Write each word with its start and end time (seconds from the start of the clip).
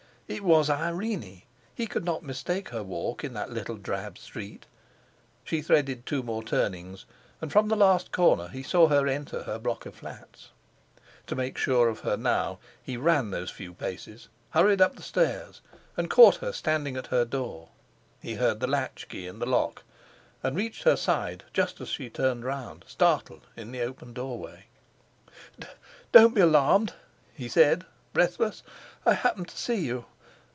It 0.33 0.45
was 0.45 0.69
Irene; 0.69 1.41
he 1.75 1.85
could 1.87 2.05
not 2.05 2.23
mistake 2.23 2.69
her 2.69 2.83
walk 2.83 3.21
in 3.25 3.33
that 3.33 3.51
little 3.51 3.75
drab 3.75 4.17
street. 4.17 4.65
She 5.43 5.61
threaded 5.61 6.05
two 6.05 6.23
more 6.23 6.41
turnings, 6.41 7.03
and 7.41 7.51
from 7.51 7.67
the 7.67 7.75
last 7.75 8.13
corner 8.13 8.47
he 8.47 8.63
saw 8.63 8.87
her 8.87 9.07
enter 9.07 9.43
her 9.43 9.59
block 9.59 9.85
of 9.85 9.93
flats. 9.93 10.51
To 11.27 11.35
make 11.35 11.57
sure 11.57 11.89
of 11.89 11.99
her 11.99 12.15
now, 12.15 12.59
he 12.81 12.95
ran 12.95 13.31
those 13.31 13.51
few 13.51 13.73
paces, 13.73 14.29
hurried 14.51 14.79
up 14.79 14.95
the 14.95 15.01
stairs, 15.03 15.59
and 15.97 16.09
caught 16.09 16.37
her 16.37 16.53
standing 16.53 16.95
at 16.95 17.07
her 17.07 17.25
door. 17.25 17.67
He 18.21 18.35
heard 18.35 18.61
the 18.61 18.67
latchkey 18.67 19.27
in 19.27 19.39
the 19.39 19.45
lock, 19.45 19.83
and 20.43 20.55
reached 20.55 20.83
her 20.83 20.95
side 20.95 21.43
just 21.51 21.81
as 21.81 21.89
she 21.89 22.09
turned 22.09 22.45
round, 22.45 22.85
startled, 22.87 23.47
in 23.57 23.73
the 23.73 23.81
open 23.81 24.13
doorway. 24.13 24.67
"Don't 26.13 26.33
be 26.33 26.39
alarmed," 26.39 26.93
he 27.33 27.49
said, 27.49 27.83
breathless. 28.13 28.63
"I 29.05 29.13
happened 29.13 29.49
to 29.49 29.57
see 29.57 29.85
you. 29.85 30.05